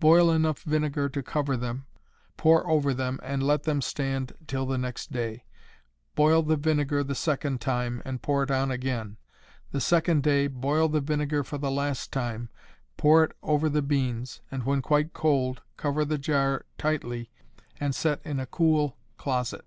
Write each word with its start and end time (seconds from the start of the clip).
Boil 0.00 0.32
enough 0.32 0.62
vinegar 0.64 1.08
to 1.08 1.22
cover 1.22 1.56
them, 1.56 1.86
pour 2.36 2.68
over 2.68 2.92
them 2.92 3.20
and 3.22 3.40
let 3.40 3.62
them 3.62 3.80
stand 3.80 4.32
till 4.48 4.66
the 4.66 4.76
next 4.78 5.12
day, 5.12 5.44
boil 6.16 6.42
the 6.42 6.56
vinegar 6.56 7.04
the 7.04 7.14
second 7.14 7.60
time, 7.60 8.02
and 8.04 8.20
pour 8.20 8.42
it 8.42 8.50
on 8.50 8.72
again. 8.72 9.16
The 9.70 9.88
next 10.02 10.22
day 10.22 10.48
boil 10.48 10.88
the 10.88 11.00
vinegar 11.00 11.44
for 11.44 11.56
the 11.58 11.70
last 11.70 12.10
time, 12.12 12.48
pour 12.96 13.22
it 13.22 13.36
over 13.44 13.68
the 13.68 13.80
beans, 13.80 14.40
and 14.50 14.64
when 14.64 14.82
quite 14.82 15.12
cold, 15.12 15.62
cover 15.76 16.04
the 16.04 16.18
jar 16.18 16.66
tightly 16.78 17.30
and 17.78 17.94
set 17.94 18.20
in 18.24 18.40
a 18.40 18.46
cool 18.46 18.96
closet. 19.16 19.64